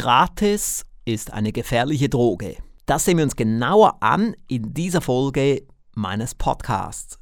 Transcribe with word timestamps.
Gratis 0.00 0.86
ist 1.04 1.30
eine 1.30 1.52
gefährliche 1.52 2.08
Droge. 2.08 2.56
Das 2.86 3.04
sehen 3.04 3.18
wir 3.18 3.24
uns 3.24 3.36
genauer 3.36 4.02
an 4.02 4.34
in 4.48 4.72
dieser 4.72 5.02
Folge 5.02 5.66
meines 5.94 6.34
Podcasts. 6.34 7.18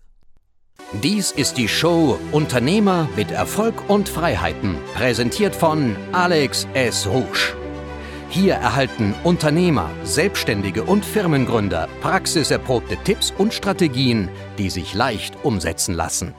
Dies 1.03 1.33
ist 1.33 1.57
die 1.57 1.67
Show 1.67 2.21
Unternehmer 2.31 3.09
mit 3.17 3.33
Erfolg 3.33 3.91
und 3.91 4.09
Freiheiten, 4.09 4.77
präsentiert 4.95 5.57
von 5.57 5.97
Alex 6.13 6.69
S. 6.75 7.09
Rouge. 7.09 7.57
Hier 8.29 8.55
erhalten 8.55 9.13
Unternehmer, 9.25 9.91
Selbstständige 10.05 10.85
und 10.85 11.05
Firmengründer 11.05 11.89
praxiserprobte 12.01 12.97
Tipps 13.03 13.35
und 13.39 13.53
Strategien, 13.53 14.29
die 14.57 14.71
sich 14.71 14.95
leicht 14.95 15.35
umsetzen 15.43 15.97
lassen. 15.97 16.33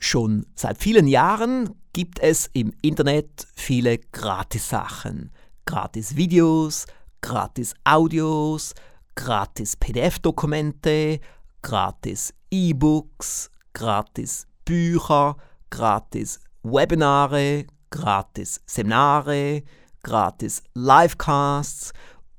Schon 0.00 0.44
seit 0.54 0.76
vielen 0.76 1.06
Jahren 1.06 1.70
gibt 1.92 2.18
es 2.20 2.48
im 2.52 2.72
Internet 2.82 3.46
viele 3.54 3.98
Gratis-Sachen. 3.98 5.30
Gratis 5.66 6.16
Videos, 6.16 6.86
gratis 7.20 7.74
Audios, 7.84 8.74
gratis 9.14 9.76
PDF-Dokumente, 9.76 11.20
gratis 11.62 12.32
E-Books, 12.50 13.50
gratis 13.72 14.46
Bücher, 14.64 15.36
gratis 15.70 16.40
Webinare, 16.62 17.66
gratis 17.90 18.60
Seminare, 18.66 19.62
gratis 20.02 20.62
Livecasts 20.74 21.92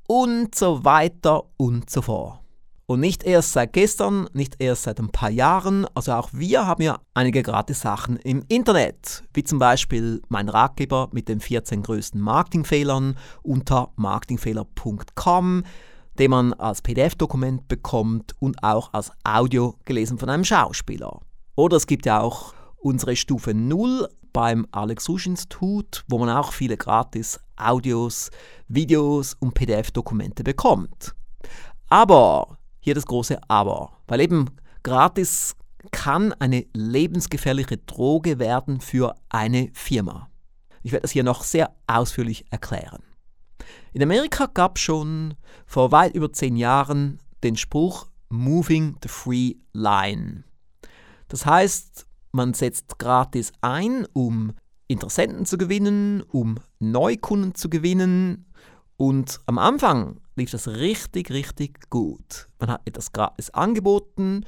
und 0.08 0.55
so 0.55 0.83
weiter 0.83 1.44
und 1.58 1.89
so 1.89 2.02
fort. 2.02 2.41
Und 2.91 3.00
nicht 3.00 3.23
erst 3.23 3.54
seit 3.54 3.72
gestern, 3.72 4.27
nicht 4.34 4.58
erst 4.59 4.84
seit 4.84 5.00
ein 5.00 5.13
paar 5.13 5.30
Jahren, 5.30 5.88
also 5.95 6.12
auch 6.12 6.27
wir 6.34 6.68
haben 6.68 6.84
ja 6.84 7.00
einige 7.14 7.41
gratis 7.41 7.80
Sachen 7.80 8.17
im 8.17 8.44
Internet, 8.50 9.23
wie 9.34 9.45
zum 9.45 9.59
Beispiel 9.59 10.22
mein 10.27 10.50
Ratgeber 10.50 11.08
mit 11.14 11.30
den 11.30 11.40
14 11.40 11.84
größten 11.84 12.20
Marketingfehlern 12.20 13.17
unter 13.44 13.94
marketingfehler.com, 13.95 15.64
den 16.20 16.31
man 16.31 16.52
als 16.52 16.81
PDF-Dokument 16.81 17.70
bekommt 17.70 18.36
und 18.39 18.61
auch 18.61 18.92
als 18.92 19.14
Audio 19.23 19.76
gelesen 19.86 20.17
von 20.17 20.30
einem 20.30 20.44
Schauspieler. 20.44 21.22
Oder 21.55 21.78
es 21.78 21.88
gibt 21.88 22.05
ja 22.05 22.20
auch 22.20 22.53
unsere 22.76 23.16
Stufe 23.16 23.53
0 23.53 24.09
beim 24.33 24.67
Alex 24.72 25.08
Rouge 25.08 25.28
Institut, 25.28 26.03
wo 26.09 26.17
man 26.17 26.30
auch 26.30 26.52
viele 26.52 26.76
gratis 26.76 27.39
Audios, 27.55 28.31
Videos 28.67 29.38
und 29.39 29.53
PDF-Dokumente 29.53 30.44
bekommt. 30.44 31.16
Aber 31.88 32.58
hier 32.81 32.95
das 32.95 33.05
große 33.05 33.39
Aber. 33.47 33.93
Weil 34.07 34.19
eben 34.19 34.49
gratis 34.83 35.55
kann 35.91 36.33
eine 36.33 36.65
lebensgefährliche 36.73 37.77
Droge 37.77 38.37
werden 38.37 38.81
für 38.81 39.15
eine 39.29 39.69
Firma. 39.73 40.29
Ich 40.83 40.91
werde 40.91 41.03
das 41.03 41.11
hier 41.11 41.23
noch 41.23 41.43
sehr 41.43 41.73
ausführlich 41.87 42.45
erklären. 42.52 43.03
In 43.93 44.03
Amerika 44.03 44.47
gab 44.47 44.77
es 44.77 44.83
schon 44.83 45.35
vor 45.65 45.91
weit 45.91 46.13
über 46.15 46.31
zehn 46.31 46.55
Jahren 46.55 47.19
den 47.43 47.55
Spruch 47.55 48.07
Moving 48.29 48.97
the 49.03 49.09
Free 49.09 49.55
Line. 49.73 50.43
Das 51.27 51.45
heißt, 51.45 52.07
man 52.31 52.53
setzt 52.53 52.97
gratis 52.97 53.52
ein, 53.61 54.07
um 54.13 54.53
Interessenten 54.87 55.45
zu 55.45 55.57
gewinnen, 55.57 56.21
um 56.21 56.55
Neukunden 56.79 57.55
zu 57.55 57.69
gewinnen. 57.69 58.45
Und 58.97 59.39
am 59.45 59.57
Anfang 59.57 60.20
lief 60.42 60.52
das 60.52 60.67
richtig, 60.67 61.30
richtig 61.30 61.89
gut. 61.92 62.50
Man 62.59 62.72
hat 62.72 62.81
etwas 62.86 63.11
gratis 63.11 63.52
angeboten, 63.52 64.44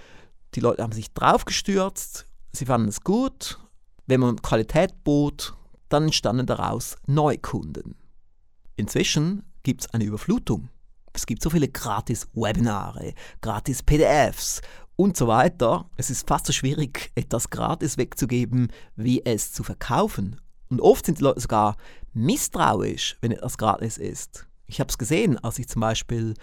die 0.55 0.59
Leute 0.59 0.81
haben 0.81 0.91
sich 0.91 1.13
draufgestürzt, 1.13 2.27
sie 2.51 2.65
fanden 2.65 2.87
es 2.87 3.01
gut. 3.01 3.59
Wenn 4.07 4.19
man 4.19 4.41
Qualität 4.41 5.03
bot, 5.03 5.53
dann 5.89 6.05
entstanden 6.05 6.47
daraus 6.47 6.95
Neukunden. 7.05 7.95
Inzwischen 8.75 9.43
gibt 9.61 9.81
es 9.81 9.93
eine 9.93 10.03
Überflutung. 10.03 10.69
Es 11.13 11.27
gibt 11.27 11.43
so 11.43 11.51
viele 11.51 11.69
gratis 11.69 12.27
Webinare, 12.33 13.13
gratis 13.41 13.83
PDFs 13.83 14.61
und 14.95 15.15
so 15.15 15.27
weiter. 15.27 15.89
Es 15.95 16.09
ist 16.09 16.27
fast 16.27 16.47
so 16.47 16.53
schwierig, 16.53 17.11
etwas 17.13 17.51
gratis 17.51 17.99
wegzugeben, 17.99 18.71
wie 18.95 19.23
es 19.23 19.53
zu 19.53 19.63
verkaufen. 19.63 20.41
Und 20.69 20.81
oft 20.81 21.05
sind 21.05 21.19
die 21.19 21.23
Leute 21.23 21.39
sogar 21.39 21.77
misstrauisch, 22.13 23.15
wenn 23.21 23.31
etwas 23.31 23.59
gratis 23.59 23.99
ist. 23.99 24.47
Ich 24.67 24.79
habe 24.79 24.89
es 24.89 24.97
gesehen, 24.97 25.37
als 25.43 25.59
ich 25.59 25.67
zum 25.67 25.81
Beispiel 25.81 26.33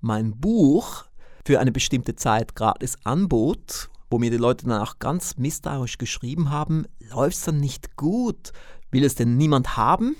mein 0.00 0.38
Buch 0.38 1.04
für 1.44 1.60
eine 1.60 1.72
bestimmte 1.72 2.16
Zeit 2.16 2.54
gratis 2.54 2.96
anbot, 3.04 3.88
wo 4.10 4.18
mir 4.18 4.30
die 4.30 4.36
Leute 4.36 4.66
dann 4.66 4.80
auch 4.80 4.98
ganz 4.98 5.36
misstrauisch 5.36 5.98
geschrieben 5.98 6.50
haben, 6.50 6.86
läuft 7.00 7.36
es 7.36 7.44
dann 7.44 7.58
nicht 7.58 7.96
gut? 7.96 8.52
Will 8.90 9.04
es 9.04 9.14
denn 9.14 9.36
niemand 9.36 9.76
haben? 9.76 10.16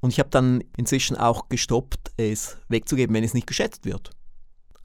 Und 0.00 0.10
ich 0.10 0.18
habe 0.18 0.30
dann 0.30 0.62
inzwischen 0.76 1.16
auch 1.16 1.48
gestoppt, 1.48 2.12
es 2.16 2.58
wegzugeben, 2.68 3.14
wenn 3.14 3.24
es 3.24 3.34
nicht 3.34 3.46
geschätzt 3.46 3.86
wird. 3.86 4.10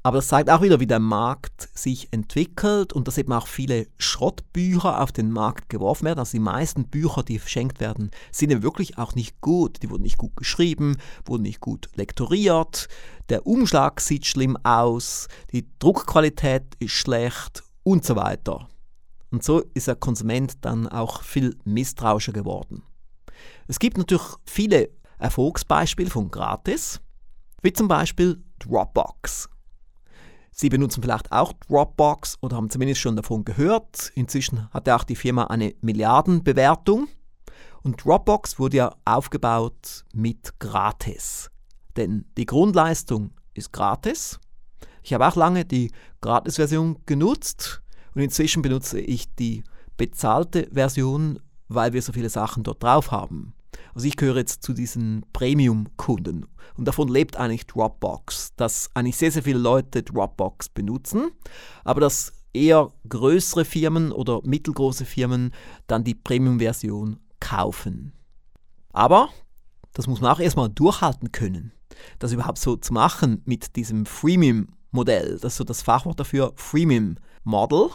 Aber 0.01 0.17
das 0.19 0.29
zeigt 0.29 0.49
auch 0.49 0.61
wieder, 0.61 0.79
wie 0.79 0.87
der 0.87 0.99
Markt 0.99 1.69
sich 1.73 2.07
entwickelt 2.13 2.93
und 2.93 3.07
dass 3.07 3.17
eben 3.17 3.33
auch 3.33 3.47
viele 3.47 3.87
Schrottbücher 3.97 5.01
auf 5.01 5.11
den 5.11 5.29
Markt 5.29 5.67
geworfen 5.69 6.05
werden. 6.05 6.19
Also 6.19 6.31
die 6.31 6.43
meisten 6.43 6.85
Bücher, 6.85 7.21
die 7.21 7.37
verschenkt 7.37 7.81
werden, 7.81 8.09
sind 8.31 8.49
ja 8.49 8.63
wirklich 8.63 8.97
auch 8.97 9.13
nicht 9.15 9.41
gut. 9.41 9.83
Die 9.83 9.89
wurden 9.89 10.03
nicht 10.03 10.17
gut 10.17 10.37
geschrieben, 10.37 10.97
wurden 11.25 11.43
nicht 11.43 11.59
gut 11.59 11.89
lektoriert, 11.95 12.87
der 13.29 13.45
Umschlag 13.45 14.01
sieht 14.01 14.25
schlimm 14.25 14.57
aus, 14.63 15.27
die 15.51 15.67
Druckqualität 15.77 16.63
ist 16.79 16.93
schlecht 16.93 17.63
und 17.83 18.03
so 18.03 18.15
weiter. 18.15 18.67
Und 19.29 19.43
so 19.43 19.61
ist 19.75 19.87
der 19.87 19.95
Konsument 19.95 20.57
dann 20.61 20.87
auch 20.87 21.21
viel 21.21 21.55
misstrauischer 21.63 22.33
geworden. 22.33 22.81
Es 23.67 23.77
gibt 23.77 23.99
natürlich 23.99 24.25
viele 24.45 24.89
Erfolgsbeispiele 25.19 26.09
von 26.09 26.31
Gratis, 26.31 26.99
wie 27.61 27.73
zum 27.73 27.87
Beispiel 27.87 28.43
Dropbox. 28.57 29.47
Sie 30.59 30.67
benutzen 30.67 31.01
vielleicht 31.01 31.31
auch 31.31 31.53
Dropbox 31.53 32.37
oder 32.41 32.57
haben 32.57 32.69
zumindest 32.69 32.99
schon 32.99 33.15
davon 33.15 33.45
gehört. 33.45 34.11
Inzwischen 34.15 34.69
hat 34.71 34.87
ja 34.87 34.97
auch 34.97 35.05
die 35.05 35.15
Firma 35.15 35.45
eine 35.45 35.73
Milliardenbewertung. 35.79 37.07
Und 37.81 38.03
Dropbox 38.03 38.59
wurde 38.59 38.75
ja 38.75 38.95
aufgebaut 39.05 40.03
mit 40.11 40.59
Gratis. 40.59 41.49
Denn 41.95 42.25
die 42.37 42.45
Grundleistung 42.45 43.31
ist 43.53 43.71
gratis. 43.71 44.37
Ich 45.01 45.13
habe 45.13 45.25
auch 45.29 45.37
lange 45.37 45.63
die 45.63 45.93
Gratis-Version 46.19 47.05
genutzt 47.05 47.81
und 48.13 48.21
inzwischen 48.21 48.61
benutze 48.61 48.99
ich 48.99 49.33
die 49.35 49.63
bezahlte 49.95 50.67
Version, 50.73 51.39
weil 51.69 51.93
wir 51.93 52.01
so 52.01 52.11
viele 52.11 52.29
Sachen 52.29 52.63
dort 52.63 52.83
drauf 52.83 53.11
haben. 53.11 53.53
Also 53.93 54.07
ich 54.07 54.17
gehöre 54.17 54.37
jetzt 54.37 54.63
zu 54.63 54.73
diesen 54.73 55.25
Premium-Kunden 55.33 56.45
und 56.77 56.87
davon 56.87 57.07
lebt 57.07 57.37
eigentlich 57.37 57.67
Dropbox, 57.67 58.53
dass 58.55 58.89
eigentlich 58.93 59.17
sehr, 59.17 59.31
sehr 59.31 59.43
viele 59.43 59.59
Leute 59.59 60.03
Dropbox 60.03 60.69
benutzen, 60.69 61.31
aber 61.83 62.01
dass 62.01 62.33
eher 62.53 62.91
größere 63.07 63.65
Firmen 63.65 64.11
oder 64.11 64.41
mittelgroße 64.43 65.05
Firmen 65.05 65.51
dann 65.87 66.03
die 66.03 66.15
Premium-Version 66.15 67.19
kaufen. 67.39 68.13
Aber 68.91 69.29
das 69.93 70.07
muss 70.07 70.21
man 70.21 70.31
auch 70.31 70.39
erstmal 70.39 70.69
durchhalten 70.69 71.31
können, 71.31 71.71
das 72.19 72.31
überhaupt 72.31 72.59
so 72.59 72.75
zu 72.75 72.93
machen 72.93 73.41
mit 73.45 73.75
diesem 73.75 74.05
Freemium-Modell. 74.05 75.39
Das 75.41 75.53
ist 75.53 75.57
so 75.57 75.63
das 75.63 75.81
Fachwort 75.81 76.19
dafür, 76.19 76.53
Freemium-Model. 76.55 77.89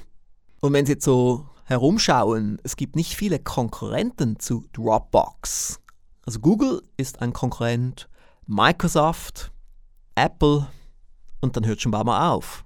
Und 0.61 0.73
wenn 0.73 0.87
Sie 0.87 0.93
jetzt 0.93 1.05
so 1.05 1.49
herumschauen, 1.65 2.59
es 2.63 2.77
gibt 2.77 2.97
nicht 2.97 3.17
viele 3.17 3.39
Konkurrenten 3.39 4.39
zu 4.39 4.65
Dropbox. 4.73 5.81
Also 6.27 6.41
Google 6.41 6.83
ist 6.97 7.21
ein 7.21 7.33
Konkurrent, 7.33 8.09
Microsoft, 8.47 9.53
Apple 10.15 10.67
und 11.41 11.57
dann 11.57 11.67
hört 11.67 11.81
schon 11.81 11.93
ein 11.93 12.05
mal 12.05 12.31
auf. 12.31 12.65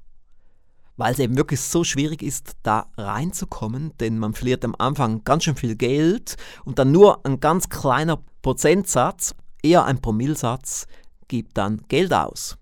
Weil 0.96 1.12
es 1.12 1.20
eben 1.20 1.36
wirklich 1.36 1.60
so 1.60 1.84
schwierig 1.84 2.22
ist, 2.22 2.56
da 2.62 2.86
reinzukommen, 2.96 3.96
denn 3.98 4.18
man 4.18 4.34
verliert 4.34 4.64
am 4.64 4.74
Anfang 4.78 5.22
ganz 5.22 5.44
schön 5.44 5.56
viel 5.56 5.76
Geld 5.76 6.36
und 6.64 6.78
dann 6.78 6.90
nur 6.90 7.24
ein 7.24 7.38
ganz 7.38 7.68
kleiner 7.68 8.20
Prozentsatz, 8.42 9.34
eher 9.62 9.84
ein 9.84 10.00
Promillsatz, 10.00 10.86
gibt 11.28 11.56
dann 11.56 11.82
Geld 11.88 12.12
aus. 12.12 12.58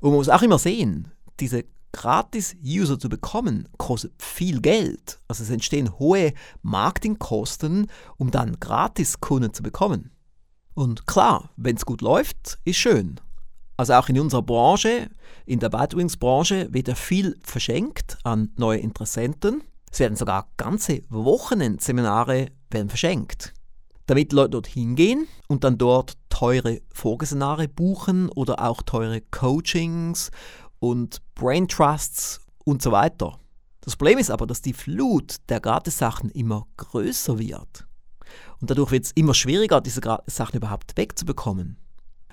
Und 0.00 0.10
man 0.10 0.18
muss 0.18 0.28
auch 0.28 0.42
immer 0.42 0.58
sehen, 0.58 1.12
diese 1.38 1.64
Gratis-User 1.94 2.98
zu 2.98 3.08
bekommen, 3.08 3.68
kostet 3.78 4.12
viel 4.20 4.60
Geld. 4.60 5.20
Also 5.28 5.44
es 5.44 5.50
entstehen 5.50 5.96
hohe 6.00 6.34
Marketingkosten, 6.62 7.86
um 8.16 8.32
dann 8.32 8.58
Gratis-Kunden 8.58 9.54
zu 9.54 9.62
bekommen. 9.62 10.10
Und 10.74 11.06
klar, 11.06 11.50
wenn 11.56 11.76
es 11.76 11.86
gut 11.86 12.02
läuft, 12.02 12.58
ist 12.64 12.78
schön. 12.78 13.20
Also 13.76 13.94
auch 13.94 14.08
in 14.08 14.18
unserer 14.18 14.42
Branche, 14.42 15.08
in 15.46 15.60
der 15.60 15.70
Weiterbildungsbranche, 15.70 16.68
wird 16.72 16.88
ja 16.88 16.96
viel 16.96 17.38
verschenkt 17.42 18.18
an 18.24 18.50
neue 18.56 18.80
Interessenten. 18.80 19.62
Es 19.90 20.00
werden 20.00 20.16
sogar 20.16 20.48
ganze 20.56 21.02
Wochenendseminare 21.10 22.48
werden 22.70 22.88
verschenkt. 22.88 23.54
Damit 24.06 24.32
Leute 24.32 24.50
dort 24.50 24.66
hingehen 24.66 25.28
und 25.46 25.62
dann 25.62 25.78
dort 25.78 26.14
teure 26.28 26.80
Vorgeseminare 26.92 27.68
buchen 27.68 28.28
oder 28.28 28.60
auch 28.60 28.82
teure 28.82 29.20
Coachings 29.20 30.32
und 30.84 31.22
Brain 31.34 31.66
Trusts 31.66 32.42
und 32.66 32.82
so 32.82 32.92
weiter. 32.92 33.38
Das 33.80 33.96
Problem 33.96 34.18
ist 34.18 34.30
aber, 34.30 34.46
dass 34.46 34.60
die 34.60 34.74
Flut 34.74 35.36
der 35.48 35.58
Gratis-Sachen 35.60 36.28
immer 36.28 36.66
größer 36.76 37.38
wird. 37.38 37.86
Und 38.60 38.70
dadurch 38.70 38.90
wird 38.90 39.06
es 39.06 39.12
immer 39.12 39.32
schwieriger, 39.32 39.80
diese 39.80 40.02
Sachen 40.26 40.56
überhaupt 40.56 40.94
wegzubekommen. 40.98 41.78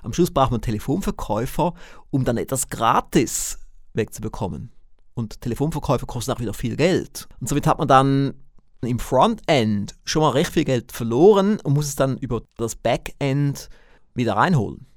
Am 0.01 0.11
Schluss 0.11 0.31
braucht 0.31 0.51
man 0.51 0.59
Telefonverkäufer, 0.59 1.73
um 2.09 2.25
dann 2.25 2.35
etwas 2.35 2.67
gratis 2.67 3.57
wegzubekommen. 3.93 4.73
Und 5.13 5.39
Telefonverkäufer 5.39 6.05
kosten 6.05 6.31
auch 6.31 6.39
wieder 6.41 6.53
viel 6.53 6.75
Geld. 6.75 7.29
Und 7.39 7.47
somit 7.47 7.65
hat 7.67 7.77
man 7.77 7.87
dann 7.87 8.33
im 8.81 8.99
Frontend 8.99 9.95
schon 10.03 10.23
mal 10.23 10.31
recht 10.31 10.51
viel 10.51 10.65
Geld 10.65 10.91
verloren 10.91 11.57
und 11.61 11.73
muss 11.73 11.87
es 11.87 11.95
dann 11.95 12.17
über 12.17 12.41
das 12.57 12.75
Backend 12.75 13.69
wieder 14.13 14.35
reinholen. 14.35 14.87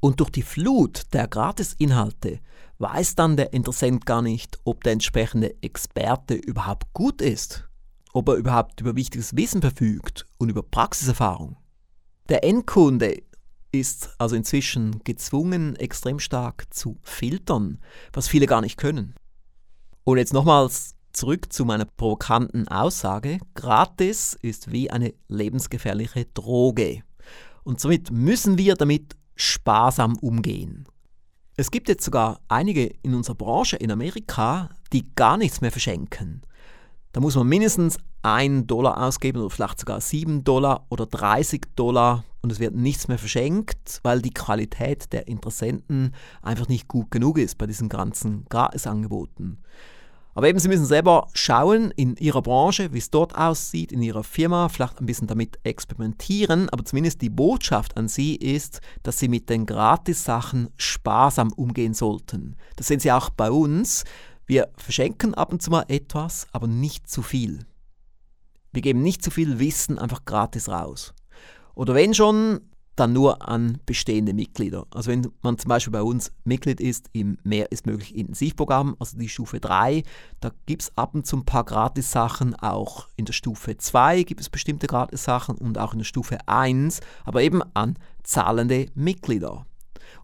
Und 0.00 0.20
durch 0.20 0.30
die 0.30 0.42
Flut 0.42 1.12
der 1.12 1.28
Gratisinhalte 1.28 2.40
weiß 2.80 3.14
dann 3.14 3.36
der 3.36 3.52
Interessent 3.52 4.06
gar 4.06 4.22
nicht, 4.22 4.58
ob 4.64 4.82
der 4.84 4.94
entsprechende 4.94 5.54
Experte 5.62 6.34
überhaupt 6.34 6.92
gut 6.94 7.20
ist, 7.20 7.68
ob 8.12 8.28
er 8.28 8.34
überhaupt 8.34 8.80
über 8.80 8.96
wichtiges 8.96 9.36
Wissen 9.36 9.60
verfügt 9.60 10.26
und 10.38 10.48
über 10.48 10.62
Praxiserfahrung. 10.62 11.56
Der 12.28 12.42
Endkunde 12.42 13.22
ist 13.70 14.14
also 14.18 14.34
inzwischen 14.34 15.04
gezwungen, 15.04 15.76
extrem 15.76 16.18
stark 16.18 16.66
zu 16.70 16.98
filtern, 17.02 17.78
was 18.12 18.28
viele 18.28 18.46
gar 18.46 18.62
nicht 18.62 18.78
können. 18.78 19.14
Und 20.04 20.18
jetzt 20.18 20.32
nochmals 20.32 20.94
zurück 21.12 21.52
zu 21.52 21.64
meiner 21.64 21.84
provokanten 21.84 22.66
Aussage. 22.68 23.38
Gratis 23.54 24.38
ist 24.40 24.72
wie 24.72 24.90
eine 24.90 25.12
lebensgefährliche 25.28 26.24
Droge. 26.34 27.02
Und 27.62 27.80
somit 27.80 28.10
müssen 28.10 28.58
wir 28.58 28.74
damit 28.74 29.16
sparsam 29.36 30.16
umgehen. 30.16 30.86
Es 31.60 31.70
gibt 31.70 31.90
jetzt 31.90 32.06
sogar 32.06 32.40
einige 32.48 32.86
in 33.02 33.14
unserer 33.14 33.34
Branche 33.34 33.76
in 33.76 33.90
Amerika, 33.90 34.70
die 34.94 35.14
gar 35.14 35.36
nichts 35.36 35.60
mehr 35.60 35.70
verschenken. 35.70 36.40
Da 37.12 37.20
muss 37.20 37.36
man 37.36 37.48
mindestens 37.48 37.98
1 38.22 38.66
Dollar 38.66 38.96
ausgeben 39.06 39.40
oder 39.40 39.50
vielleicht 39.50 39.78
sogar 39.78 40.00
7 40.00 40.42
Dollar 40.42 40.86
oder 40.88 41.04
30 41.04 41.66
Dollar 41.76 42.24
und 42.40 42.50
es 42.50 42.60
wird 42.60 42.74
nichts 42.74 43.08
mehr 43.08 43.18
verschenkt, 43.18 44.00
weil 44.02 44.22
die 44.22 44.32
Qualität 44.32 45.12
der 45.12 45.28
Interessenten 45.28 46.14
einfach 46.40 46.66
nicht 46.66 46.88
gut 46.88 47.10
genug 47.10 47.36
ist 47.36 47.58
bei 47.58 47.66
diesen 47.66 47.90
ganzen 47.90 48.46
Gratisangeboten. 48.48 49.62
Aber 50.34 50.48
eben, 50.48 50.58
Sie 50.58 50.68
müssen 50.68 50.84
selber 50.84 51.28
schauen 51.34 51.90
in 51.90 52.16
Ihrer 52.16 52.42
Branche, 52.42 52.92
wie 52.92 52.98
es 52.98 53.10
dort 53.10 53.34
aussieht, 53.34 53.92
in 53.92 54.02
Ihrer 54.02 54.22
Firma, 54.22 54.68
vielleicht 54.68 55.00
ein 55.00 55.06
bisschen 55.06 55.26
damit 55.26 55.58
experimentieren, 55.64 56.68
aber 56.68 56.84
zumindest 56.84 57.20
die 57.20 57.30
Botschaft 57.30 57.96
an 57.96 58.08
Sie 58.08 58.36
ist, 58.36 58.80
dass 59.02 59.18
Sie 59.18 59.28
mit 59.28 59.50
den 59.50 59.66
Gratis-Sachen 59.66 60.68
sparsam 60.76 61.52
umgehen 61.52 61.94
sollten. 61.94 62.56
Das 62.76 62.86
sehen 62.86 63.00
Sie 63.00 63.10
auch 63.10 63.30
bei 63.30 63.50
uns. 63.50 64.04
Wir 64.46 64.68
verschenken 64.76 65.34
ab 65.34 65.52
und 65.52 65.62
zu 65.62 65.70
mal 65.70 65.84
etwas, 65.88 66.46
aber 66.52 66.66
nicht 66.66 67.08
zu 67.08 67.22
viel. 67.22 67.66
Wir 68.72 68.82
geben 68.82 69.02
nicht 69.02 69.22
zu 69.22 69.30
viel 69.30 69.58
Wissen 69.58 69.98
einfach 69.98 70.24
gratis 70.24 70.68
raus. 70.68 71.12
Oder 71.74 71.94
wenn 71.94 72.14
schon, 72.14 72.60
dann 73.00 73.12
nur 73.12 73.48
an 73.48 73.78
bestehende 73.86 74.34
Mitglieder. 74.34 74.86
Also 74.94 75.10
wenn 75.10 75.26
man 75.42 75.58
zum 75.58 75.68
Beispiel 75.68 75.92
bei 75.92 76.02
uns 76.02 76.32
Mitglied 76.44 76.80
ist 76.80 77.08
im 77.12 77.38
Mehr 77.42 77.72
ist 77.72 77.86
möglich 77.86 78.14
Intensivprogramm, 78.14 78.94
also 78.98 79.18
die 79.18 79.28
Stufe 79.28 79.58
3, 79.58 80.02
da 80.40 80.52
gibt 80.66 80.82
es 80.82 80.96
ab 80.96 81.14
und 81.14 81.26
zu 81.26 81.38
ein 81.38 81.44
paar 81.44 81.64
Gratis-Sachen, 81.64 82.54
auch 82.56 83.08
in 83.16 83.24
der 83.24 83.32
Stufe 83.32 83.76
2 83.76 84.22
gibt 84.24 84.40
es 84.40 84.50
bestimmte 84.50 84.86
Gratis-Sachen 84.86 85.56
und 85.56 85.78
auch 85.78 85.92
in 85.92 86.00
der 86.00 86.04
Stufe 86.04 86.38
1, 86.46 87.00
aber 87.24 87.42
eben 87.42 87.62
an 87.74 87.98
zahlende 88.22 88.86
Mitglieder. 88.94 89.66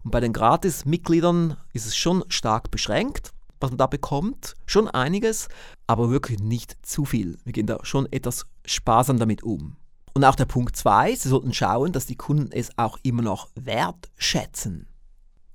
Und 0.03 0.11
bei 0.11 0.19
den 0.19 0.33
Gratis-Mitgliedern 0.33 1.57
ist 1.73 1.87
es 1.87 1.95
schon 1.95 2.23
stark 2.27 2.69
beschränkt, 2.71 3.33
was 3.59 3.71
man 3.71 3.77
da 3.77 3.87
bekommt, 3.87 4.53
schon 4.65 4.87
einiges, 4.87 5.47
aber 5.87 6.11
wirklich 6.11 6.39
nicht 6.39 6.77
zu 6.85 7.05
viel. 7.05 7.39
Wir 7.43 7.53
gehen 7.53 7.65
da 7.65 7.79
schon 7.83 8.07
etwas 8.11 8.45
sparsam 8.65 9.17
damit 9.17 9.41
um. 9.43 9.77
Und 10.17 10.23
auch 10.23 10.33
der 10.33 10.45
Punkt 10.45 10.75
2, 10.75 11.13
Sie 11.13 11.29
sollten 11.29 11.53
schauen, 11.53 11.91
dass 11.91 12.07
die 12.07 12.15
Kunden 12.15 12.51
es 12.51 12.75
auch 12.75 12.97
immer 13.03 13.21
noch 13.21 13.49
wertschätzen. 13.53 14.87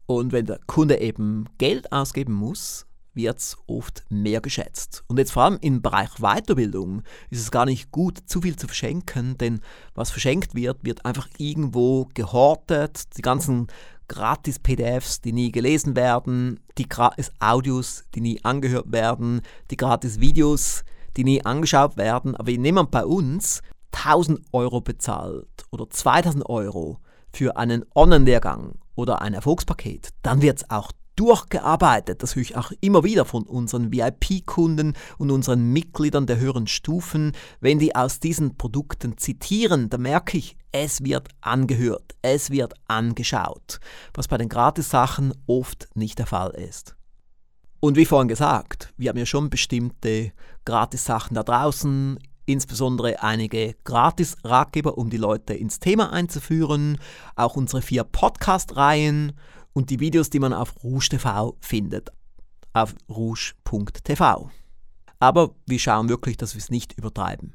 Und 0.06 0.30
wenn 0.30 0.46
der 0.46 0.60
Kunde 0.68 1.00
eben 1.00 1.46
Geld 1.58 1.90
ausgeben 1.90 2.32
muss, 2.32 2.86
wird 3.12 3.40
es 3.40 3.56
oft 3.66 4.04
mehr 4.08 4.40
geschätzt. 4.40 5.02
Und 5.08 5.18
jetzt 5.18 5.32
vor 5.32 5.42
allem 5.42 5.58
im 5.62 5.82
Bereich 5.82 6.10
Weiterbildung 6.20 7.02
ist 7.28 7.40
es 7.40 7.50
gar 7.50 7.64
nicht 7.64 7.90
gut, 7.90 8.18
zu 8.26 8.40
viel 8.40 8.54
zu 8.54 8.68
verschenken, 8.68 9.36
denn 9.36 9.62
was 9.96 10.12
verschenkt 10.12 10.54
wird, 10.54 10.84
wird 10.84 11.04
einfach 11.04 11.28
irgendwo 11.38 12.08
gehortet. 12.14 13.16
Die 13.16 13.22
ganzen 13.22 13.66
Gratis-PDFs, 14.06 15.22
die 15.22 15.32
nie 15.32 15.50
gelesen 15.50 15.96
werden, 15.96 16.60
die 16.78 16.88
Gratis-Audios, 16.88 18.04
die 18.14 18.20
nie 18.20 18.44
angehört 18.44 18.92
werden, 18.92 19.40
die 19.72 19.76
Gratis-Videos, 19.76 20.84
die 21.16 21.24
nie 21.24 21.44
angeschaut 21.44 21.96
werden. 21.96 22.36
Aber 22.36 22.46
wenn 22.46 22.64
jemand 22.64 22.92
bei 22.92 23.04
uns 23.04 23.60
1000 23.92 24.40
Euro 24.52 24.80
bezahlt 24.80 25.48
oder 25.70 25.88
2000 25.88 26.48
Euro 26.48 26.98
für 27.32 27.56
einen 27.56 27.84
Online-Lehrgang 27.94 28.74
oder 28.94 29.22
ein 29.22 29.34
Erfolgspaket, 29.34 30.10
dann 30.22 30.42
wird 30.42 30.58
es 30.58 30.70
auch 30.70 30.92
durchgearbeitet. 31.16 32.22
Das 32.22 32.34
höre 32.34 32.42
ich 32.42 32.56
auch 32.56 32.72
immer 32.80 33.04
wieder 33.04 33.24
von 33.24 33.44
unseren 33.44 33.92
VIP-Kunden 33.92 34.94
und 35.18 35.30
unseren 35.30 35.72
Mitgliedern 35.72 36.26
der 36.26 36.38
höheren 36.38 36.66
Stufen. 36.66 37.32
Wenn 37.60 37.78
die 37.78 37.94
aus 37.94 38.20
diesen 38.20 38.56
Produkten 38.56 39.18
zitieren, 39.18 39.90
dann 39.90 40.02
merke 40.02 40.38
ich, 40.38 40.56
es 40.72 41.04
wird 41.04 41.28
angehört, 41.40 42.14
es 42.22 42.50
wird 42.50 42.74
angeschaut, 42.88 43.78
was 44.14 44.28
bei 44.28 44.38
den 44.38 44.48
Gratis-Sachen 44.48 45.34
oft 45.46 45.88
nicht 45.94 46.18
der 46.18 46.26
Fall 46.26 46.50
ist. 46.50 46.96
Und 47.80 47.96
wie 47.96 48.06
vorhin 48.06 48.28
gesagt, 48.28 48.94
wir 48.96 49.08
haben 49.08 49.18
ja 49.18 49.26
schon 49.26 49.50
bestimmte 49.50 50.32
Gratis-Sachen 50.64 51.34
da 51.34 51.42
draußen 51.42 52.18
insbesondere 52.52 53.22
einige 53.22 53.74
Gratis-Ratgeber, 53.84 54.96
um 54.98 55.10
die 55.10 55.16
Leute 55.16 55.54
ins 55.54 55.80
Thema 55.80 56.12
einzuführen, 56.12 56.98
auch 57.36 57.56
unsere 57.56 57.82
vier 57.82 58.04
Podcast-Reihen 58.04 59.32
und 59.72 59.90
die 59.90 60.00
Videos, 60.00 60.30
die 60.30 60.38
man 60.38 60.52
auf 60.52 60.82
Rouge 60.84 61.08
TV 61.10 61.56
findet, 61.60 62.10
auf 62.72 62.94
rouge.tv. 63.08 64.50
Aber 65.18 65.54
wir 65.66 65.78
schauen 65.78 66.08
wirklich, 66.08 66.36
dass 66.36 66.54
wir 66.54 66.60
es 66.60 66.70
nicht 66.70 66.92
übertreiben. 66.98 67.54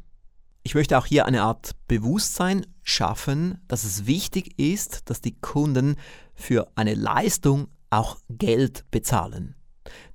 Ich 0.64 0.76
möchte 0.76 0.98
auch 0.98 1.06
hier 1.06 1.26
eine 1.26 1.44
Art 1.44 1.76
Bewusstsein 1.88 2.66
schaffen, 2.84 3.62
dass 3.68 3.84
es 3.86 4.06
wichtig 4.06 4.60
ist, 4.60 5.10
dass 5.10 5.22
die 5.22 5.40
Kunden 5.40 5.96
für 6.36 6.68
eine 6.76 6.94
Leistung 6.94 7.70
auch 7.90 8.18
Geld 8.30 8.84
bezahlen. 8.92 9.56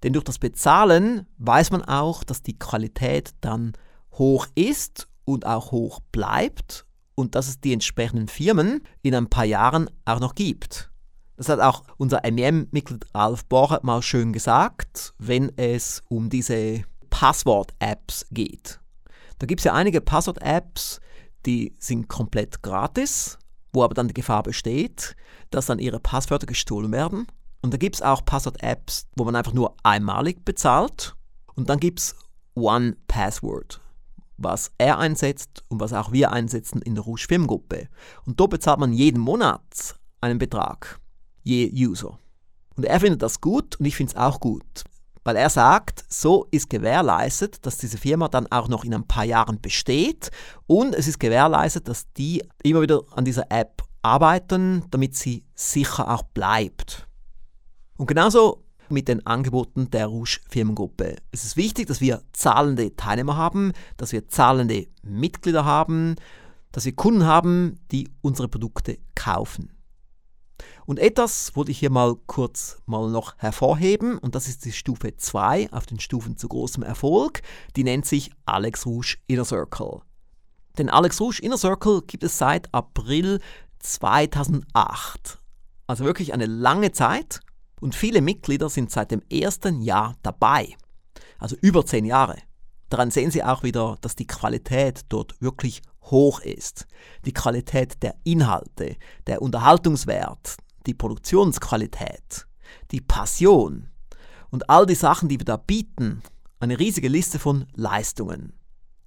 Denn 0.03 0.13
durch 0.13 0.25
das 0.25 0.39
Bezahlen 0.39 1.27
weiß 1.39 1.71
man 1.71 1.83
auch, 1.83 2.25
dass 2.25 2.43
die 2.43 2.59
Qualität 2.59 3.31
dann 3.41 3.73
hoch 4.13 4.47
ist 4.55 5.09
und 5.25 5.47
auch 5.47 5.73
hoch 5.73 6.01
bleibt 6.13 6.87
und 7.15 7.35
dass 7.35 7.49
es 7.49 7.61
die 7.61 7.73
entsprechenden 7.73 8.29
Firmen 8.29 8.83
in 9.03 9.15
ein 9.15 9.29
paar 9.29 9.45
Jahren 9.45 9.91
auch 10.05 10.21
noch 10.21 10.35
gibt. 10.35 10.91
Das 11.37 11.49
hat 11.49 11.61
auch 11.61 11.83
unser 11.97 12.21
MEM-Mitglied 12.31 13.07
Ralf 13.15 13.45
Bocher 13.47 13.81
mal 13.83 14.03
schön 14.03 14.33
gesagt, 14.33 15.15
wenn 15.19 15.51
es 15.57 16.03
um 16.09 16.31
diese 16.31 16.85
Passwort-Apps 17.11 18.27
geht. 18.31 18.81
Da 19.39 19.47
gibt 19.47 19.61
es 19.61 19.65
ja 19.65 19.73
einige 19.73 20.01
Passwort-Apps, 20.01 21.01
die 21.47 21.75
sind 21.79 22.09
komplett 22.09 22.63
gratis, 22.63 23.39
wo 23.73 23.83
aber 23.83 23.95
dann 23.95 24.09
die 24.09 24.15
Gefahr 24.15 24.43
besteht, 24.43 25.17
dass 25.51 25.67
dann 25.67 25.79
ihre 25.79 25.99
Passwörter 25.99 26.47
gestohlen 26.47 26.93
werden. 26.93 27.27
Und 27.61 27.73
da 27.73 27.79
gibt 27.79 27.97
es 27.97 28.03
auch 28.03 28.25
Passwort-Apps, 28.25 29.09
wo 29.17 29.25
man 29.25 29.35
einfach 29.35 29.53
nur 29.53 29.75
einmalig 29.83 30.45
bezahlt. 30.45 31.17
Und 31.55 31.69
dann 31.69 31.81
gibt 31.81 32.01
es 32.01 32.15
One 32.55 32.97
Password 33.09 33.81
was 34.43 34.73
er 34.79 34.99
einsetzt 34.99 35.65
und 35.69 35.81
was 35.81 35.93
auch 35.93 36.13
wir 36.13 36.33
einsetzen 36.33 36.83
in 36.83 36.95
der 36.95 37.05
Rouge 37.05 37.27
Firmengruppe. 37.29 37.89
Und 38.27 38.41
da 38.41 38.47
bezahlt 38.47 38.81
man 38.81 38.93
jeden 38.93 39.21
Monat 39.21 39.97
einen 40.21 40.39
Betrag, 40.39 41.01
je 41.43 41.71
User. 41.73 42.19
Und 42.77 42.85
er 42.85 43.01
findet 43.01 43.23
das 43.23 43.41
gut 43.41 43.77
und 43.77 43.87
ich 43.87 43.97
finde 43.97 44.13
es 44.13 44.17
auch 44.17 44.41
gut, 44.41 44.85
weil 45.25 45.37
er 45.37 45.51
sagt, 45.51 46.05
so 46.09 46.47
ist 46.51 46.71
gewährleistet, 46.71 47.65
dass 47.67 47.79
diese 47.79 47.99
Firma 47.99 48.29
dann 48.29 48.47
auch 48.51 48.69
noch 48.69 48.85
in 48.85 48.95
ein 48.95 49.07
paar 49.07 49.25
Jahren 49.25 49.61
besteht 49.61 50.31
und 50.67 50.95
es 50.95 51.07
ist 51.07 51.21
gewährleistet, 51.21 51.89
dass 51.89 52.13
die 52.15 52.43
immer 52.63 52.83
wieder 52.83 53.03
an 53.13 53.25
dieser 53.25 53.51
App 53.51 53.83
arbeiten, 54.03 54.85
damit 54.91 55.15
sie 55.15 55.45
sicher 55.55 56.11
auch 56.11 56.23
bleibt. 56.23 57.07
Und 57.97 58.07
genauso 58.07 58.65
mit 58.93 59.09
den 59.09 59.27
Angeboten 59.27 59.91
der 59.91 60.07
Rouge 60.07 60.41
Firmengruppe. 60.49 61.17
Es 61.31 61.45
ist 61.45 61.57
wichtig, 61.57 61.87
dass 61.87 62.01
wir 62.01 62.23
zahlende 62.33 62.95
Teilnehmer 62.97 63.37
haben, 63.37 63.73
dass 63.97 64.13
wir 64.13 64.29
zahlende 64.29 64.87
Mitglieder 65.03 65.65
haben, 65.65 66.17
dass 66.71 66.85
wir 66.85 66.95
Kunden 66.95 67.25
haben, 67.25 67.81
die 67.91 68.09
unsere 68.21 68.49
Produkte 68.49 68.99
kaufen. 69.15 69.73
Und 70.85 70.99
etwas 70.99 71.55
wollte 71.55 71.71
ich 71.71 71.79
hier 71.79 71.91
mal 71.91 72.17
kurz 72.27 72.79
mal 72.87 73.09
noch 73.11 73.37
hervorheben 73.39 74.19
und 74.19 74.35
das 74.35 74.49
ist 74.49 74.65
die 74.65 74.73
Stufe 74.73 75.17
2 75.17 75.73
auf 75.73 75.87
den 75.87 76.01
Stufen 76.01 76.37
zu 76.37 76.49
großem 76.49 76.83
Erfolg. 76.83 77.43
Die 77.77 77.85
nennt 77.85 78.07
sich 78.07 78.31
Alex 78.47 78.87
Rouge 78.87 79.17
Inner 79.27 79.45
Circle. 79.45 80.01
Den 80.79 80.89
Alex 80.89 81.21
Rouge 81.21 81.41
Inner 81.43 81.59
Circle 81.59 82.03
gibt 82.07 82.25
es 82.25 82.39
seit 82.39 82.73
April 82.75 83.41
2008. 83.79 85.41
Also 85.87 86.05
wirklich 86.05 86.33
eine 86.33 86.47
lange 86.47 86.93
Zeit 86.93 87.41
und 87.83 87.97
viele 87.97 88.23
Mitglieder 88.23 88.71
sind 88.71 88.93
seit 88.93 89.11
dem 89.11 89.23
ersten 89.29 89.83
Jahr 89.83 90.15
dabei, 90.23 90.77
also 91.39 91.57
über 91.61 91.85
zehn 91.85 92.05
Jahre. 92.05 92.37
Daran 92.89 93.11
sehen 93.11 93.33
Sie 93.33 93.43
auch 93.43 93.65
wieder, 93.65 93.99
dass 94.01 94.15
die 94.15 94.27
Qualität 94.27 95.01
dort 95.09 95.41
wirklich 95.41 95.83
hoch 96.03 96.41
ist. 96.41 96.87
Die 97.25 97.33
Qualität 97.33 98.03
der 98.03 98.15
Inhalte, 98.23 98.97
der 99.27 99.43
Unterhaltungswert, 99.43 100.57
die 100.87 100.95
Produktionsqualität, 100.95 102.47
die 102.93 103.01
Passion 103.01 103.89
und 104.51 104.71
all 104.71 104.87
die 104.87 104.95
Sachen, 104.95 105.29
die 105.29 105.41
wir 105.41 105.45
da 105.45 105.57
bieten, 105.57 106.23
eine 106.61 106.79
riesige 106.79 107.09
Liste 107.09 107.41
von 107.41 107.67
Leistungen. 107.75 108.53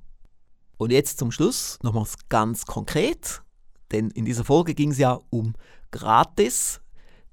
Und 0.76 0.92
jetzt 0.92 1.18
zum 1.18 1.32
Schluss 1.32 1.78
nochmals 1.82 2.16
ganz 2.28 2.66
konkret, 2.66 3.40
denn 3.92 4.10
in 4.10 4.26
dieser 4.26 4.44
Folge 4.44 4.74
ging 4.74 4.90
es 4.90 4.98
ja 4.98 5.18
um 5.30 5.54
gratis 5.90 6.82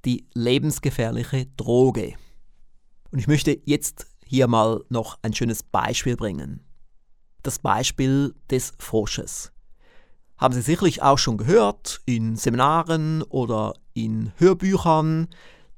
die 0.05 0.29
lebensgefährliche 0.33 1.47
Droge. 1.57 2.13
Und 3.11 3.19
ich 3.19 3.27
möchte 3.27 3.59
jetzt 3.65 4.12
hier 4.25 4.47
mal 4.47 4.83
noch 4.89 5.17
ein 5.21 5.33
schönes 5.33 5.63
Beispiel 5.63 6.15
bringen. 6.15 6.65
Das 7.41 7.59
Beispiel 7.59 8.33
des 8.49 8.73
Frosches. 8.79 9.51
Haben 10.37 10.53
Sie 10.53 10.61
sicherlich 10.61 11.01
auch 11.01 11.17
schon 11.17 11.37
gehört 11.37 12.01
in 12.05 12.35
Seminaren 12.35 13.21
oder 13.23 13.73
in 13.93 14.31
Hörbüchern. 14.37 15.27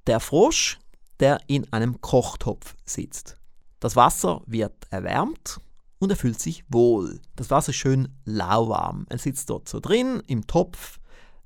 Der 0.07 0.19
Frosch, 0.19 0.79
der 1.19 1.39
in 1.47 1.71
einem 1.73 2.01
Kochtopf 2.01 2.75
sitzt. 2.85 3.37
Das 3.79 3.95
Wasser 3.95 4.41
wird 4.45 4.73
erwärmt 4.89 5.59
und 5.99 6.09
er 6.09 6.15
fühlt 6.15 6.39
sich 6.39 6.63
wohl. 6.69 7.19
Das 7.35 7.49
Wasser 7.49 7.69
ist 7.69 7.75
schön 7.77 8.09
lauwarm. 8.25 9.05
Er 9.09 9.17
sitzt 9.17 9.49
dort 9.49 9.67
so 9.69 9.79
drin 9.79 10.21
im 10.27 10.47
Topf, 10.47 10.99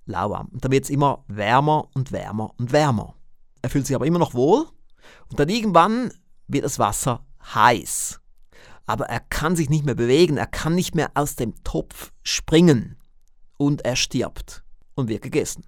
lauwarm. 0.05 0.47
Und 0.51 0.63
dann 0.63 0.71
wird 0.71 0.85
es 0.85 0.89
immer 0.89 1.23
wärmer 1.27 1.87
und 1.93 2.11
wärmer 2.11 2.53
und 2.57 2.71
wärmer. 2.71 3.15
Er 3.61 3.69
fühlt 3.69 3.85
sich 3.85 3.95
aber 3.95 4.05
immer 4.05 4.19
noch 4.19 4.33
wohl 4.33 4.65
und 5.29 5.39
dann 5.39 5.49
irgendwann 5.49 6.11
wird 6.49 6.65
das 6.65 6.79
Wasser 6.79 7.25
heiß. 7.53 8.19
Aber 8.85 9.05
er 9.05 9.19
kann 9.19 9.55
sich 9.55 9.69
nicht 9.69 9.85
mehr 9.85 9.95
bewegen, 9.95 10.37
er 10.37 10.47
kann 10.47 10.75
nicht 10.75 10.95
mehr 10.95 11.11
aus 11.13 11.35
dem 11.35 11.53
Topf 11.63 12.11
springen. 12.23 12.97
Und 13.57 13.85
er 13.85 13.95
stirbt 13.95 14.63
und 14.95 15.09
wird 15.09 15.21
gegessen. 15.21 15.63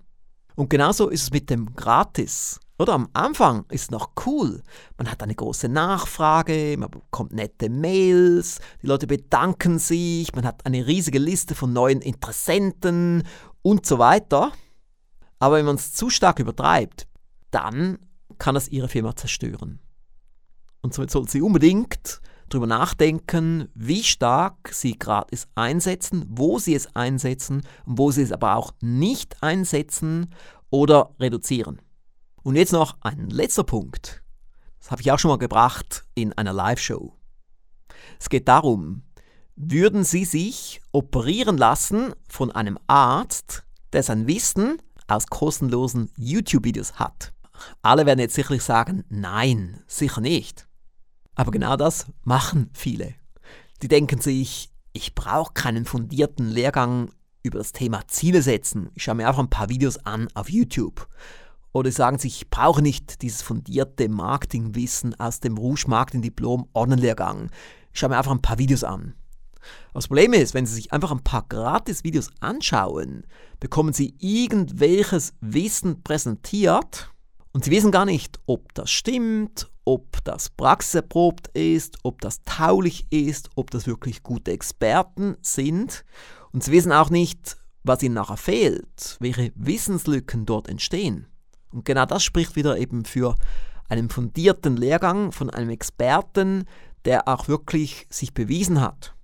Und 0.56 0.70
genauso 0.70 1.10
ist 1.10 1.24
es 1.24 1.32
mit 1.32 1.50
dem 1.50 1.74
Gratis. 1.76 2.60
Oder 2.82 2.94
am 2.94 3.10
Anfang 3.14 3.66
ist 3.70 3.84
es 3.84 3.92
noch 3.92 4.14
cool. 4.26 4.64
Man 4.98 5.10
hat 5.10 5.22
eine 5.22 5.36
große 5.36 5.70
Nachfrage, 5.70 6.76
man 6.80 6.90
bekommt 6.90 7.32
nette 7.32 7.70
Mails, 7.70 8.60
die 8.82 8.88
Leute 8.88 9.06
bedanken 9.06 9.78
sich, 9.78 10.34
man 10.34 10.46
hat 10.46 10.66
eine 10.66 10.88
riesige 10.88 11.20
Liste 11.20 11.54
von 11.54 11.74
neuen 11.74 12.02
Interessenten 12.02 13.22
und 13.62 13.86
so 13.86 14.00
weiter. 14.00 14.52
Aber 15.38 15.58
wenn 15.58 15.66
man 15.66 15.76
es 15.76 15.94
zu 15.94 16.10
stark 16.10 16.40
übertreibt, 16.40 17.08
dann 17.52 18.00
kann 18.40 18.56
das 18.56 18.68
ihre 18.68 18.88
Firma 18.88 19.16
zerstören. 19.16 19.80
Und 20.82 20.94
somit 20.94 21.12
sollten 21.12 21.30
Sie 21.30 21.42
unbedingt 21.42 22.22
darüber 22.50 22.68
nachdenken, 22.68 23.70
wie 23.74 24.04
stark 24.04 24.70
Sie 24.74 24.98
gratis 24.98 25.48
einsetzen, 25.56 26.26
wo 26.28 26.60
Sie 26.60 26.76
es 26.76 26.96
einsetzen 26.96 27.62
und 27.86 27.98
wo 27.98 28.12
Sie 28.12 28.22
es 28.22 28.32
aber 28.32 28.56
auch 28.56 28.74
nicht 28.82 29.42
einsetzen 29.42 30.34
oder 30.70 31.16
reduzieren. 31.20 31.82
Und 32.44 32.56
jetzt 32.56 32.74
noch 32.74 32.98
ein 33.02 33.30
letzter 33.30 33.64
Punkt. 33.64 34.24
Das 34.80 34.92
habe 34.92 35.02
ich 35.02 35.12
auch 35.12 35.20
schon 35.20 35.30
mal 35.30 35.38
gebracht 35.38 36.06
in 36.16 36.34
einer 36.34 36.54
Live-Show. 36.54 37.16
Es 38.20 38.30
geht 38.30 38.48
darum, 38.48 39.04
würden 39.56 40.04
Sie 40.04 40.26
sich 40.26 40.82
operieren 40.92 41.58
lassen 41.58 42.14
von 42.28 42.52
einem 42.52 42.80
Arzt, 42.88 43.64
der 43.94 44.02
sein 44.02 44.26
Wissen 44.28 44.82
aus 45.08 45.28
kostenlosen 45.28 46.12
YouTube-Videos 46.18 46.94
hat? 46.94 47.34
Alle 47.84 48.08
werden 48.08 48.20
jetzt 48.20 48.34
sicherlich 48.34 48.64
sagen, 48.64 49.04
nein, 49.10 49.84
sicher 49.86 50.22
nicht. 50.22 50.68
Aber 51.36 51.52
genau 51.52 51.76
das 51.76 52.08
machen 52.24 52.70
viele. 52.74 53.16
Die 53.82 53.88
denken 53.88 54.22
sich, 54.22 54.70
ich 54.94 55.16
brauche 55.16 55.54
keinen 55.54 55.86
fundierten 55.86 56.48
Lehrgang 56.50 57.12
über 57.44 57.58
das 57.58 57.72
Thema 57.72 58.08
Ziele 58.08 58.42
setzen. 58.42 58.90
Ich 58.94 59.04
schaue 59.04 59.16
mir 59.16 59.28
einfach 59.28 59.42
ein 59.42 59.50
paar 59.50 59.70
Videos 59.70 59.98
an 60.06 60.28
auf 60.34 60.50
YouTube. 60.50 61.08
Oder 61.74 61.92
sagen 61.92 62.20
sich, 62.20 62.42
ich 62.42 62.50
brauche 62.50 62.82
nicht 62.82 63.22
dieses 63.22 63.42
fundierte 63.42 64.10
Marketingwissen 64.10 65.18
aus 65.20 65.40
dem 65.40 65.58
Rouge 65.58 65.86
Marketing 65.88 66.22
Diplom 66.22 66.68
Online-Lehrgang. 66.74 67.50
Ich 67.94 68.00
schaue 68.00 68.10
mir 68.10 68.18
einfach 68.18 68.32
ein 68.32 68.42
paar 68.42 68.60
Videos 68.60 68.84
an. 68.84 69.16
Das 69.94 70.08
Problem 70.08 70.34
ist, 70.34 70.54
wenn 70.54 70.66
Sie 70.66 70.74
sich 70.74 70.92
einfach 70.92 71.12
ein 71.12 71.24
paar 71.24 71.46
Gratis-Videos 71.48 72.30
anschauen, 72.40 73.26
bekommen 73.60 73.94
Sie 73.94 74.16
irgendwelches 74.20 75.34
Wissen 75.40 76.04
präsentiert 76.04 77.12
und 77.54 77.64
Sie 77.64 77.72
wissen 77.72 77.92
gar 77.92 78.06
nicht, 78.06 78.40
ob 78.48 78.74
das 78.74 78.92
stimmt, 78.92 79.71
ob 79.86 80.24
das 80.24 80.50
praxiserprobt 80.50 81.48
ist, 81.50 81.98
ob 82.04 82.22
das 82.22 82.44
taulich 82.44 83.08
ist, 83.10 83.50
ob 83.56 83.72
das 83.72 83.88
wirklich 83.88 84.24
gute 84.24 84.52
Experten 84.52 85.36
sind. 85.42 86.06
Und 86.52 86.64
sie 86.64 86.72
wissen 86.72 86.92
auch 86.92 87.10
nicht, 87.10 87.58
was 87.84 88.04
ihnen 88.04 88.16
nachher 88.16 88.38
fehlt, 88.38 89.18
welche 89.20 89.52
Wissenslücken 89.56 90.46
dort 90.46 90.70
entstehen. 90.70 91.28
Und 91.72 91.86
genau 91.86 92.06
das 92.06 92.24
spricht 92.24 92.56
wieder 92.56 92.78
eben 92.78 93.06
für 93.06 93.36
einen 93.90 94.10
fundierten 94.10 94.78
Lehrgang 94.78 95.32
von 95.32 95.50
einem 95.50 95.70
Experten, 95.70 96.66
der 97.06 97.28
auch 97.28 97.48
wirklich 97.48 98.06
sich 98.10 98.34
bewiesen 98.34 98.82
hat. 98.82 99.16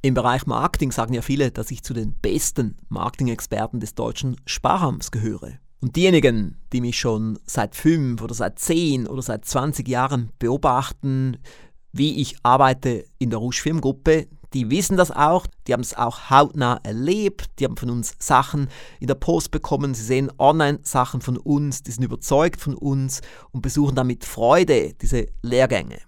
Im 0.00 0.14
Bereich 0.14 0.46
Marketing 0.46 0.92
sagen 0.92 1.12
ja 1.12 1.22
viele, 1.22 1.50
dass 1.50 1.70
ich 1.72 1.82
zu 1.82 1.92
den 1.92 2.12
besten 2.12 2.76
Marketing-Experten 2.88 3.80
des 3.80 3.94
deutschen 3.94 4.36
Sparhams 4.46 5.10
gehöre. 5.10 5.58
Und 5.80 5.94
diejenigen, 5.94 6.56
die 6.72 6.80
mich 6.80 6.98
schon 6.98 7.38
seit 7.46 7.76
fünf 7.76 8.20
oder 8.20 8.34
seit 8.34 8.58
zehn 8.58 9.06
oder 9.06 9.22
seit 9.22 9.44
20 9.44 9.86
Jahren 9.86 10.30
beobachten, 10.38 11.36
wie 11.92 12.20
ich 12.20 12.36
arbeite 12.42 13.06
in 13.18 13.30
der 13.30 13.38
Rouge 13.38 13.60
Firmengruppe, 13.62 14.26
die 14.54 14.70
wissen 14.70 14.96
das 14.96 15.10
auch, 15.10 15.46
die 15.66 15.72
haben 15.72 15.82
es 15.82 15.94
auch 15.94 16.30
hautnah 16.30 16.80
erlebt, 16.82 17.50
die 17.58 17.64
haben 17.64 17.76
von 17.76 17.90
uns 17.90 18.14
Sachen 18.18 18.68
in 18.98 19.06
der 19.06 19.14
Post 19.14 19.50
bekommen, 19.50 19.94
sie 19.94 20.02
sehen 20.02 20.32
Online-Sachen 20.38 21.20
von 21.20 21.36
uns, 21.36 21.82
die 21.82 21.90
sind 21.90 22.02
überzeugt 22.02 22.60
von 22.60 22.74
uns 22.74 23.20
und 23.52 23.60
besuchen 23.60 23.94
damit 23.94 24.24
Freude 24.24 24.94
diese 24.94 25.26
Lehrgänge. 25.42 25.98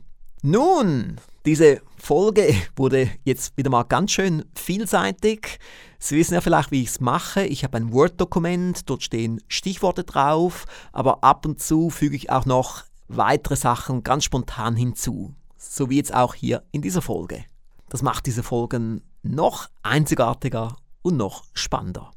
Nun, 0.43 1.17
diese 1.47 1.81
Folge 1.97 2.55
wurde 2.77 3.11
jetzt 3.25 3.57
wieder 3.57 3.71
mal 3.71 3.83
ganz 3.83 4.13
schön 4.13 4.45
vielseitig. 4.55 5.59
Sie 5.99 6.17
wissen 6.17 6.35
ja 6.35 6.41
vielleicht, 6.41 6.71
wie 6.71 6.83
ich 6.83 6.91
es 6.91 7.01
mache. 7.01 7.45
Ich 7.45 7.65
habe 7.65 7.79
ein 7.79 7.93
Word-Dokument, 7.93 8.89
dort 8.89 9.03
stehen 9.03 9.41
Stichworte 9.49 10.05
drauf, 10.05 10.67
aber 10.93 11.25
ab 11.25 11.45
und 11.47 11.61
zu 11.61 11.91
füge 11.91 12.15
ich 12.15 12.31
auch 12.31 12.47
noch 12.47 12.85
weitere 13.09 13.57
Sachen 13.57 14.05
ganz 14.05 14.23
spontan 14.25 14.77
hinzu. 14.77 15.35
So 15.57 15.91
wie 15.91 15.97
jetzt 15.97 16.15
auch 16.15 16.35
hier 16.35 16.63
in 16.71 16.83
dieser 16.83 17.03
Folge. 17.03 17.45
Das 17.89 18.03
macht 18.03 18.27
diese 18.27 18.43
Folgen 18.43 19.03
noch 19.23 19.69
einzigartiger 19.83 20.77
und 21.03 21.17
noch 21.17 21.45
spannender. 21.55 22.11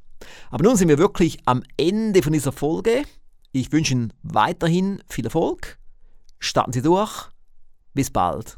Aber 0.49 0.63
nun 0.63 0.75
sind 0.75 0.87
wir 0.89 0.97
wirklich 0.97 1.39
am 1.45 1.63
Ende 1.77 2.21
von 2.21 2.33
dieser 2.33 2.51
Folge. 2.51 3.03
Ich 3.51 3.71
wünsche 3.71 3.93
Ihnen 3.93 4.13
weiterhin 4.23 5.01
viel 5.07 5.25
Erfolg. 5.25 5.77
Starten 6.39 6.73
Sie 6.73 6.81
durch. 6.81 7.29
Bis 7.93 8.09
bald. 8.09 8.57